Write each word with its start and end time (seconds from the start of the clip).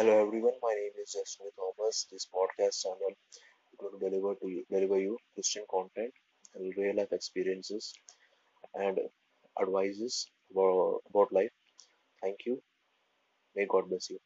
Hello 0.00 0.12
everyone, 0.26 0.54
my 0.62 0.72
name 0.72 0.92
is 1.02 1.12
Justin 1.12 1.48
Thomas. 1.56 2.06
This 2.10 2.26
podcast 2.34 2.82
channel 2.82 3.10
is 3.10 3.76
going 3.78 3.92
to 3.92 4.08
deliver 4.08 4.34
to 4.36 4.48
you, 4.48 4.64
deliver 4.70 4.98
you 4.98 5.18
Christian 5.34 5.64
content 5.70 6.10
real 6.58 6.96
life 6.96 7.12
experiences 7.12 7.92
and 8.74 8.98
advices 9.60 10.26
about, 10.50 11.00
about 11.10 11.30
life. 11.34 11.50
Thank 12.22 12.36
you. 12.46 12.62
May 13.54 13.66
God 13.68 13.90
bless 13.90 14.08
you. 14.08 14.18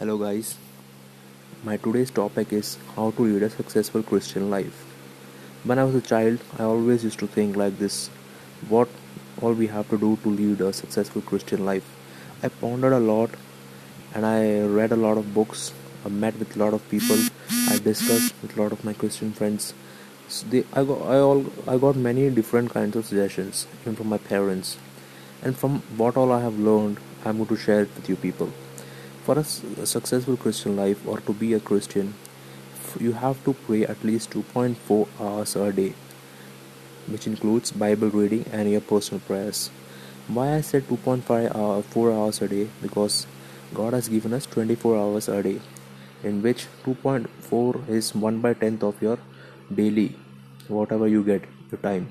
Hello 0.00 0.18
guys. 0.18 0.56
My 1.62 1.76
today's 1.76 2.10
topic 2.10 2.52
is 2.52 2.76
how 2.96 3.12
to 3.12 3.22
lead 3.22 3.44
a 3.44 3.50
successful 3.50 4.02
Christian 4.02 4.50
life. 4.50 4.82
When 5.62 5.78
I 5.78 5.84
was 5.84 5.94
a 5.94 6.00
child, 6.00 6.40
I 6.58 6.64
always 6.64 7.04
used 7.04 7.20
to 7.20 7.28
think 7.28 7.54
like 7.54 7.78
this: 7.78 8.08
what 8.68 8.88
all 9.40 9.52
we 9.52 9.68
have 9.68 9.88
to 9.90 9.96
do 10.06 10.16
to 10.24 10.28
lead 10.40 10.60
a 10.60 10.72
successful 10.72 11.22
Christian 11.22 11.64
life. 11.64 11.88
I 12.42 12.48
pondered 12.48 12.94
a 12.94 12.98
lot 12.98 13.30
and 14.14 14.26
I 14.26 14.60
read 14.60 14.92
a 14.92 14.96
lot 14.96 15.18
of 15.18 15.32
books. 15.34 15.72
I 16.04 16.08
met 16.08 16.38
with 16.38 16.56
a 16.56 16.58
lot 16.58 16.74
of 16.74 16.88
people. 16.88 17.18
I 17.68 17.78
discussed 17.78 18.34
with 18.42 18.56
a 18.56 18.62
lot 18.62 18.72
of 18.72 18.84
my 18.84 18.92
Christian 18.92 19.32
friends. 19.32 19.74
So 20.28 20.46
they, 20.48 20.64
I 20.72 20.84
got 20.84 21.02
I 21.02 21.18
all 21.18 21.44
I 21.66 21.76
got 21.78 21.96
many 21.96 22.30
different 22.30 22.70
kinds 22.70 22.96
of 22.96 23.06
suggestions, 23.06 23.66
even 23.82 23.96
from 23.96 24.08
my 24.08 24.18
parents. 24.18 24.78
And 25.42 25.56
from 25.56 25.80
what 25.96 26.16
all 26.16 26.32
I 26.32 26.40
have 26.40 26.58
learned, 26.58 26.98
I'm 27.24 27.36
going 27.36 27.48
to 27.48 27.56
share 27.56 27.82
it 27.82 27.94
with 27.96 28.08
you 28.08 28.16
people. 28.16 28.52
For 29.24 29.38
a 29.38 29.44
successful 29.44 30.36
Christian 30.36 30.76
life 30.76 31.06
or 31.06 31.20
to 31.20 31.32
be 31.32 31.54
a 31.54 31.60
Christian, 31.60 32.14
you 32.98 33.12
have 33.12 33.42
to 33.44 33.52
pray 33.52 33.84
at 33.84 34.02
least 34.02 34.30
2.4 34.30 35.08
hours 35.20 35.56
a 35.56 35.72
day, 35.72 35.94
which 37.06 37.26
includes 37.26 37.70
Bible 37.70 38.08
reading 38.10 38.44
and 38.52 38.70
your 38.70 38.80
personal 38.80 39.20
prayers. 39.20 39.70
Why 40.28 40.54
I 40.54 40.60
said 40.60 40.84
2.5 40.88 41.54
hour, 41.54 41.78
uh, 41.78 41.82
4 41.82 42.12
hours 42.12 42.42
a 42.42 42.48
day? 42.48 42.68
Because 42.82 43.26
God 43.72 43.92
has 43.92 44.08
given 44.08 44.32
us 44.32 44.46
24 44.46 44.96
hours 44.96 45.28
a 45.28 45.42
day, 45.42 45.60
in 46.24 46.42
which 46.42 46.66
2.4 46.84 47.88
is 47.88 48.14
1 48.14 48.40
by 48.40 48.52
10th 48.54 48.82
of 48.82 49.00
your 49.00 49.18
daily, 49.72 50.16
whatever 50.66 51.06
you 51.06 51.22
get, 51.22 51.44
your 51.70 51.80
time. 51.80 52.10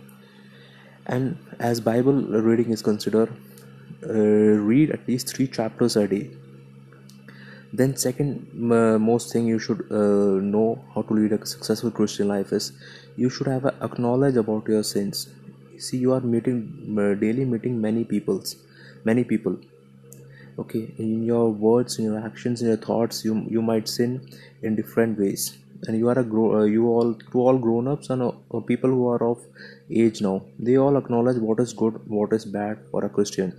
And 1.06 1.38
as 1.60 1.82
Bible 1.82 2.14
reading 2.14 2.72
is 2.72 2.82
considered, 2.82 3.30
uh, 4.08 4.14
read 4.14 4.92
at 4.92 5.06
least 5.08 5.36
three 5.36 5.48
chapters 5.48 5.98
a 5.98 6.08
day. 6.08 6.30
Then, 7.74 7.98
second 7.98 8.72
uh, 8.72 8.98
most 8.98 9.34
thing 9.34 9.46
you 9.46 9.60
should 9.60 9.82
uh, 9.92 10.40
know 10.42 10.84
how 10.96 11.02
to 11.04 11.14
lead 11.14 11.34
a 11.34 11.46
successful 11.46 11.92
Christian 11.92 12.28
life 12.30 12.54
is 12.54 12.72
you 13.18 13.30
should 13.30 13.48
have 13.48 13.66
a 13.66 13.76
acknowledge 13.84 14.38
about 14.38 14.68
your 14.68 14.84
sins. 14.84 15.28
See, 15.78 15.98
you 15.98 16.14
are 16.14 16.22
meeting 16.22 16.98
uh, 16.98 17.20
daily 17.20 17.46
meeting 17.46 17.80
many 17.82 18.06
peoples, 18.06 18.56
many 19.04 19.24
people 19.24 19.60
okay 20.62 20.82
in 20.98 21.24
your 21.24 21.50
words 21.66 21.98
in 22.00 22.06
your 22.06 22.20
actions 22.28 22.62
in 22.62 22.68
your 22.68 22.82
thoughts 22.86 23.24
you 23.26 23.34
you 23.56 23.62
might 23.62 23.88
sin 23.88 24.22
in 24.62 24.76
different 24.76 25.20
ways. 25.20 25.58
And 25.88 25.98
you 25.98 26.10
are 26.10 26.20
a 26.20 26.24
grow 26.24 26.48
uh, 26.60 26.64
you 26.66 26.88
all 26.88 27.14
to 27.32 27.42
all 27.42 27.58
grown-ups 27.58 28.10
and 28.10 28.22
uh, 28.22 28.32
uh, 28.54 28.60
people 28.72 28.90
who 28.90 29.08
are 29.12 29.24
of 29.28 29.46
age 29.90 30.22
now 30.22 30.42
they 30.68 30.76
all 30.78 30.98
acknowledge 30.98 31.38
what 31.38 31.62
is 31.62 31.72
good 31.82 32.02
what 32.08 32.34
is 32.34 32.46
bad 32.46 32.82
for 32.92 33.06
a 33.06 33.10
christian. 33.10 33.54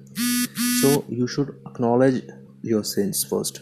So 0.82 1.04
you 1.08 1.26
should 1.26 1.54
acknowledge 1.66 2.22
your 2.62 2.84
sins 2.84 3.24
first. 3.24 3.60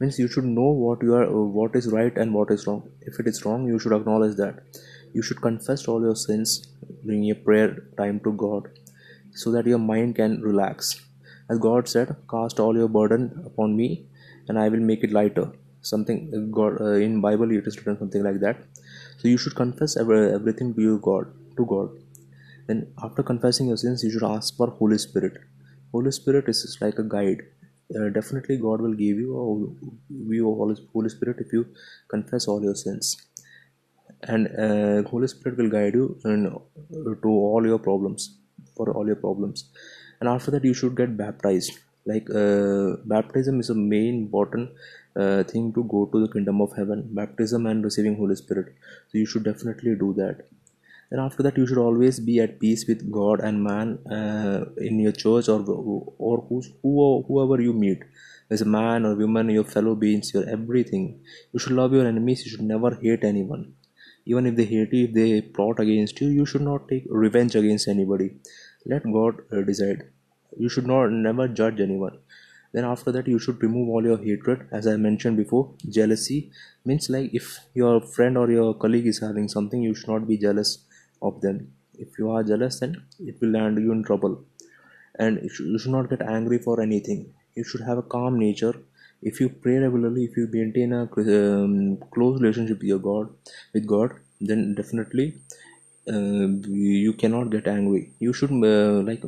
Means 0.00 0.18
you 0.18 0.28
should 0.28 0.44
know 0.44 0.70
what 0.84 1.02
you 1.02 1.14
are 1.14 1.26
uh, 1.26 1.44
what 1.58 1.76
is 1.76 1.92
right 1.98 2.16
and 2.16 2.32
what 2.32 2.50
is 2.50 2.66
wrong. 2.66 2.82
If 3.02 3.20
it 3.20 3.26
is 3.26 3.44
wrong 3.44 3.68
you 3.68 3.78
should 3.78 3.92
acknowledge 4.00 4.36
that. 4.36 4.62
You 5.12 5.22
should 5.22 5.42
confess 5.42 5.86
all 5.86 6.00
your 6.00 6.16
sins 6.16 6.58
bring 7.04 7.22
your 7.22 7.36
prayer 7.36 7.70
time 7.98 8.20
to 8.20 8.32
god 8.32 8.68
so 9.40 9.50
that 9.52 9.66
your 9.66 9.78
mind 9.78 10.14
can 10.16 10.40
relax 10.40 11.00
as 11.52 11.58
god 11.66 11.88
said 11.92 12.14
cast 12.32 12.60
all 12.64 12.76
your 12.80 12.88
burden 12.98 13.24
upon 13.50 13.76
me 13.80 13.88
and 14.48 14.58
i 14.58 14.68
will 14.68 14.84
make 14.90 15.02
it 15.04 15.12
lighter. 15.12 15.48
Something 15.90 16.50
god 16.56 16.80
uh, 16.80 16.98
in 17.06 17.20
bible 17.20 17.50
it 17.58 17.66
is 17.66 17.76
written 17.76 17.98
something 17.98 18.22
like 18.22 18.40
that. 18.40 18.58
So 19.18 19.28
you 19.28 19.38
should 19.38 19.56
confess 19.56 19.96
every, 19.96 20.32
everything 20.32 20.74
to 20.74 20.80
you 20.80 20.98
god 20.98 21.26
to 21.56 21.66
god. 21.66 21.90
Then 22.66 22.92
after 23.02 23.22
confessing 23.22 23.68
your 23.68 23.76
sins 23.76 24.04
you 24.04 24.10
should 24.10 24.28
ask 24.34 24.56
for 24.56 24.68
holy 24.68 24.98
spirit. 24.98 25.38
Holy 25.92 26.12
spirit 26.12 26.48
is 26.48 26.78
like 26.80 26.98
a 26.98 27.02
guide. 27.02 27.42
Uh, 27.96 28.08
definitely 28.08 28.56
god 28.58 28.80
will 28.80 28.94
give 28.94 29.18
you 29.24 29.30
a 29.42 30.24
view 30.30 30.50
of 30.50 30.78
holy 30.92 31.08
spirit 31.08 31.38
if 31.40 31.52
you 31.52 31.66
confess 32.08 32.46
all 32.46 32.62
your 32.62 32.76
sins. 32.76 33.16
And 34.22 34.46
uh, 34.56 35.08
holy 35.08 35.26
spirit 35.26 35.58
will 35.58 35.68
guide 35.68 35.94
you 35.94 36.18
in, 36.24 36.46
uh, 36.46 37.14
to 37.22 37.28
all 37.28 37.66
your 37.66 37.78
problems 37.78 38.38
for 38.76 38.92
all 38.92 39.06
your 39.06 39.16
problems 39.16 39.64
and 40.22 40.30
after 40.30 40.52
that 40.52 40.64
you 40.64 40.74
should 40.80 40.96
get 40.96 41.16
baptized. 41.16 41.78
Like 42.06 42.28
uh, 42.30 42.96
baptism 43.04 43.58
is 43.60 43.70
a 43.70 43.74
main 43.74 44.14
important 44.22 44.70
uh, 45.16 45.42
thing 45.42 45.72
to 45.72 45.82
go 45.84 46.06
to 46.12 46.20
the 46.24 46.32
kingdom 46.32 46.60
of 46.60 46.76
heaven. 46.76 47.08
Baptism 47.20 47.66
and 47.66 47.84
receiving 47.84 48.16
holy 48.16 48.36
spirit. 48.36 48.74
So 49.08 49.18
you 49.18 49.26
should 49.26 49.42
definitely 49.42 49.96
do 49.96 50.12
that. 50.18 50.46
And 51.10 51.20
after 51.20 51.42
that 51.42 51.58
you 51.58 51.66
should 51.66 51.82
always 51.86 52.20
be 52.20 52.38
at 52.44 52.60
peace 52.60 52.86
with 52.86 53.02
god 53.18 53.40
and 53.40 53.64
man 53.64 53.98
uh, 54.18 54.64
in 54.76 55.00
your 55.00 55.12
church 55.24 55.48
or 55.48 55.60
or 56.28 56.38
who, 56.48 56.62
whoever 57.28 57.60
you 57.60 57.72
meet. 57.72 58.04
As 58.48 58.62
a 58.62 58.70
man 58.78 59.04
or 59.04 59.14
woman 59.16 59.50
your 59.50 59.64
fellow 59.64 59.96
beings 60.06 60.32
your 60.34 60.48
everything. 60.48 61.04
You 61.52 61.58
should 61.58 61.78
love 61.82 61.92
your 61.92 62.06
enemies. 62.06 62.44
You 62.44 62.52
should 62.52 62.68
never 62.74 62.94
hate 63.02 63.24
anyone. 63.24 63.74
Even 64.24 64.46
if 64.46 64.56
they 64.56 64.66
hate 64.66 64.92
you 64.92 65.04
if 65.06 65.14
they 65.20 65.42
plot 65.42 65.80
against 65.80 66.20
you 66.20 66.28
you 66.40 66.46
should 66.46 66.66
not 66.70 66.88
take 66.88 67.06
revenge 67.26 67.56
against 67.56 67.88
anybody. 67.88 68.30
Let 68.86 69.04
god 69.18 69.42
uh, 69.52 69.62
decide 69.70 70.11
you 70.58 70.68
should 70.68 70.86
not 70.86 71.10
never 71.10 71.48
judge 71.48 71.80
anyone. 71.80 72.18
Then 72.72 72.84
after 72.84 73.12
that 73.12 73.28
you 73.28 73.38
should 73.38 73.62
remove 73.62 73.88
all 73.88 74.04
your 74.04 74.18
hatred. 74.18 74.66
As 74.72 74.86
i 74.86 74.96
mentioned 74.96 75.36
before 75.36 75.74
jealousy 75.88 76.50
means 76.84 77.10
like 77.10 77.34
if 77.34 77.58
your 77.74 78.00
friend 78.00 78.38
or 78.38 78.50
your 78.50 78.74
colleague 78.74 79.06
is 79.06 79.20
having 79.20 79.48
something 79.48 79.82
you 79.82 79.94
should 79.94 80.08
not 80.08 80.26
be 80.26 80.38
jealous 80.38 80.78
of 81.20 81.40
them. 81.40 81.72
If 81.98 82.18
you 82.18 82.30
are 82.30 82.42
jealous 82.42 82.80
then 82.80 83.02
it 83.20 83.40
will 83.40 83.50
land 83.50 83.78
you 83.78 83.92
in 83.92 84.02
trouble. 84.02 84.44
And 85.18 85.40
you 85.42 85.78
should, 85.78 85.92
not 85.92 86.08
get 86.08 86.22
angry 86.22 86.58
for 86.58 86.80
anything. 86.80 87.34
You 87.54 87.64
should 87.64 87.82
have 87.82 87.98
a 87.98 88.02
calm 88.02 88.38
nature. 88.38 88.74
If 89.20 89.40
you 89.40 89.50
pray 89.50 89.76
regularly 89.76 90.24
if 90.24 90.36
you 90.36 90.48
maintain 90.50 90.92
a 90.94 91.02
um, 91.02 91.98
close 92.14 92.40
relationship 92.40 92.78
with 92.78 92.88
your 92.88 92.98
god 92.98 93.28
with 93.72 93.86
god 93.86 94.14
then 94.40 94.74
definitely 94.74 95.34
uh, 96.08 96.48
you 96.66 97.12
cannot 97.12 97.50
get 97.50 97.68
angry. 97.68 98.10
You 98.18 98.32
should 98.32 98.50
uh, 98.50 99.02
like 99.02 99.22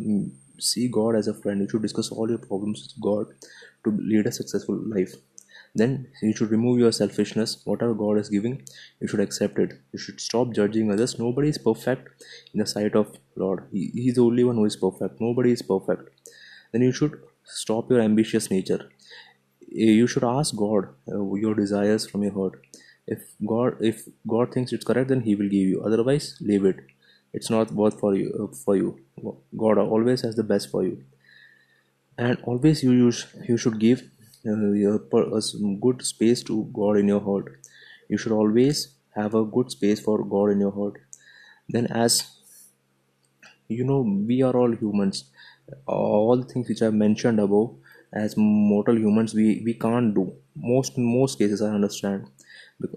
see 0.59 0.89
god 0.89 1.17
as 1.17 1.29
a 1.29 1.35
friend 1.35 1.61
you 1.61 1.69
should 1.69 1.83
discuss 1.83 2.11
all 2.11 2.29
your 2.29 2.39
problems 2.39 2.83
with 2.83 3.01
god 3.01 3.27
to 3.85 3.91
lead 3.91 4.27
a 4.27 4.33
successful 4.33 4.77
life. 4.77 5.15
Then 5.77 6.07
you 6.23 6.35
should 6.37 6.51
remove 6.51 6.79
your 6.79 6.93
selfishness 6.93 7.61
whatever 7.65 7.95
god 7.95 8.19
is 8.19 8.29
giving 8.29 8.63
you 9.01 9.09
should 9.09 9.21
accept 9.21 9.59
it. 9.59 9.73
You 9.93 9.99
should 9.99 10.21
stop 10.21 10.53
judging 10.55 10.91
others. 10.93 11.19
Nobody 11.19 11.49
is 11.49 11.59
perfect 11.59 12.25
in 12.53 12.61
the 12.61 12.67
sight 12.67 12.95
of 12.95 13.17
lord. 13.37 13.65
He, 13.73 13.91
he's 13.93 14.15
the 14.15 14.23
only 14.23 14.45
one 14.45 14.57
who 14.57 14.65
is 14.65 14.77
perfect. 14.77 15.21
Nobody 15.21 15.53
is 15.53 15.63
perfect. 15.63 16.11
Then 16.73 16.83
you 16.83 16.93
should 16.93 17.21
stop 17.45 17.91
your 17.91 18.01
ambitious 18.01 18.51
nature. 18.51 18.89
You 19.69 20.07
should 20.07 20.25
ask 20.25 20.55
god 20.55 20.89
uh, 21.13 21.35
your 21.35 21.55
desires 21.55 22.07
from 22.07 22.23
your 22.23 22.33
heart. 22.33 22.61
If 23.07 23.23
god 23.47 23.77
if 23.81 24.07
god 24.29 24.53
thinks 24.53 24.73
it's 24.73 24.85
correct 24.85 25.09
then 25.09 25.23
he 25.23 25.35
will 25.35 25.49
give 25.49 25.69
you. 25.75 25.83
Otherwise 25.85 26.37
leave 26.41 26.65
it 26.65 26.77
it's 27.35 27.51
not 27.51 27.73
worth 27.73 28.01
for 28.01 28.15
you 28.15 28.29
uh, 28.43 28.57
for 28.65 28.77
you. 28.77 28.91
God 29.57 29.79
always 29.79 30.23
has 30.23 30.37
the 30.37 30.45
best 30.55 30.71
for 30.71 30.85
you. 30.85 31.05
And 32.19 32.39
always 32.45 32.83
you 32.83 32.93
use 32.93 33.27
you 33.49 33.57
should 33.57 33.79
give 33.79 34.03
uh, 34.47 34.71
your 34.73 34.97
a 34.97 35.41
good 35.87 36.05
space 36.05 36.43
to 36.45 36.65
god 36.73 36.97
in 36.99 37.09
your 37.09 37.21
heart. 37.21 37.53
You 38.09 38.19
should 38.19 38.33
always 38.33 38.89
have 39.15 39.35
a 39.35 39.45
good 39.45 39.71
space 39.71 40.01
for 40.01 40.25
god 40.25 40.51
in 40.57 40.61
your 40.61 40.73
heart. 40.73 41.01
Then 41.69 41.87
as 41.87 42.23
you 43.69 43.85
know 43.85 44.01
we 44.01 44.43
are 44.43 44.57
all 44.57 44.73
humans. 44.73 45.25
All 45.87 46.43
things 46.43 46.69
which 46.69 46.83
i 46.83 46.91
mentioned 46.91 47.41
above 47.41 47.75
as 48.13 48.37
mortal 48.37 48.99
humans 48.99 49.35
we 49.35 49.63
we 49.65 49.75
can't 49.75 50.15
do. 50.15 50.25
Most 50.55 50.99
most 50.99 51.39
cases 51.39 51.63
i 51.63 51.71
understand. 51.71 52.29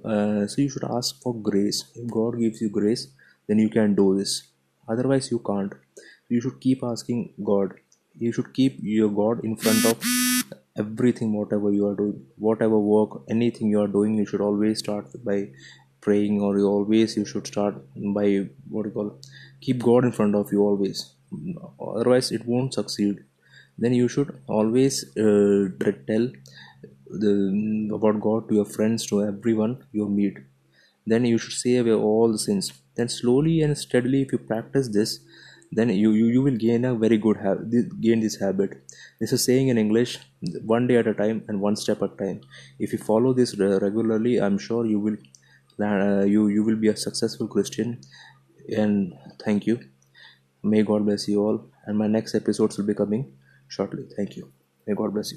Uh, 0.03 0.47
so 0.47 0.61
you 0.61 0.69
should 0.69 0.89
ask 0.97 1.21
for 1.21 1.33
grace. 1.49 1.83
If 1.95 2.11
god 2.11 2.39
gives 2.39 2.61
you 2.61 2.69
grace 2.69 3.07
then 3.47 3.59
you 3.59 3.69
can 3.69 3.95
do 3.95 4.17
this. 4.17 4.43
Otherwise 4.87 5.31
you 5.31 5.39
can't. 5.39 5.73
You 6.29 6.41
should 6.41 6.59
keep 6.59 6.83
asking 6.83 7.33
god. 7.43 7.73
You 8.17 8.31
should 8.31 8.53
keep 8.53 8.79
your 8.81 9.09
god 9.09 9.43
in 9.43 9.55
front 9.55 9.85
of 9.85 9.97
everything 10.77 11.33
whatever 11.33 11.71
you 11.71 11.87
are 11.87 11.95
doing. 11.95 12.25
Whatever 12.37 12.79
work 12.79 13.21
anything 13.29 13.69
you 13.69 13.81
are 13.81 13.87
doing 13.87 14.17
you 14.17 14.25
should 14.25 14.41
always 14.41 14.79
start 14.79 15.07
by 15.23 15.49
praying 16.01 16.41
or 16.41 16.57
you 16.57 16.65
always 16.65 17.15
you 17.17 17.25
should 17.25 17.47
start 17.47 17.75
by 18.17 18.27
what 18.69 18.85
you 18.85 18.91
call 18.91 19.09
keep 19.61 19.81
god 19.83 20.05
in 20.05 20.11
front 20.11 20.35
of 20.35 20.51
you 20.51 20.61
always. 20.61 21.13
Otherwise 21.79 22.31
it 22.31 22.45
won't 22.45 22.73
succeed. 22.73 23.23
Then 23.77 23.93
you 23.93 24.07
should 24.07 24.39
always 24.47 25.03
uh, 25.17 25.69
tell 26.07 26.29
the 27.09 27.91
about 27.93 28.19
god 28.19 28.49
to 28.49 28.55
your 28.55 28.65
friends 28.65 29.05
to 29.07 29.23
everyone 29.23 29.83
you 29.91 30.07
meet. 30.07 30.37
Then 31.05 31.25
you 31.25 31.37
should 31.37 31.53
save 31.53 31.87
away 31.87 31.93
all 31.93 32.31
the 32.31 32.37
sins 32.37 32.71
then 32.97 33.09
slowly 33.09 33.61
and 33.61 33.77
steadily 33.77 34.21
if 34.21 34.31
you 34.31 34.37
practice 34.37 34.89
this 34.89 35.19
then 35.71 35.89
you, 35.89 36.11
you 36.13 36.27
you 36.27 36.41
will 36.41 36.55
gain 36.55 36.85
a 36.85 36.95
very 36.95 37.17
good 37.17 37.37
habit 37.37 37.99
gain 38.01 38.21
this 38.21 38.37
habit. 38.39 38.81
This 39.19 39.33
is 39.33 39.43
saying 39.43 39.67
in 39.67 39.77
english 39.77 40.19
one 40.63 40.87
day 40.87 40.97
at 40.97 41.07
a 41.07 41.13
time 41.13 41.43
and 41.47 41.59
one 41.61 41.75
step 41.75 42.01
at 42.01 42.13
a 42.13 42.17
time. 42.23 42.41
If 42.79 42.93
you 42.93 42.99
follow 42.99 43.33
this 43.33 43.57
regularly 43.57 44.37
i'm 44.37 44.57
sure 44.57 44.85
you 44.85 44.99
will 44.99 45.17
uh, 45.81 46.23
you 46.25 46.47
you 46.47 46.63
will 46.63 46.77
be 46.77 46.87
a 46.87 46.97
successful 46.97 47.47
christian 47.47 47.99
and 48.75 49.13
thank 49.43 49.67
you. 49.67 49.79
May 50.63 50.83
god 50.83 51.05
bless 51.05 51.27
you 51.27 51.41
all 51.41 51.65
and 51.85 51.97
my 51.97 52.07
next 52.07 52.35
episodes 52.35 52.77
will 52.77 52.85
be 52.85 52.93
coming 52.93 53.33
shortly. 53.67 54.05
Thank 54.15 54.37
you. 54.37 54.51
May 54.87 54.95
god 54.95 55.13
bless 55.13 55.31
you 55.31 55.35